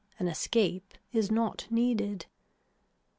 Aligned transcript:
An 0.17 0.27
escape 0.27 0.95
is 1.13 1.29
not 1.29 1.67
needed. 1.69 2.25